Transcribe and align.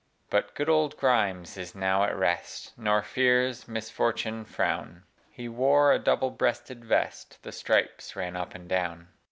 But 0.31 0.55
good 0.55 0.67
old 0.67 0.97
Grimes 0.97 1.57
is 1.57 1.75
now 1.75 2.03
at 2.05 2.15
rest, 2.17 2.73
Nor 2.75 3.03
fears 3.03 3.67
misfortune's 3.67 4.49
frown: 4.49 5.03
He 5.29 5.47
wore 5.47 5.91
a 5.93 5.99
double 5.99 6.31
breasted 6.31 6.83
vest 6.83 7.37
The 7.43 7.51
stripes 7.51 8.15
ran 8.15 8.35
up 8.35 8.55
and 8.55 8.67
down. 8.67 9.09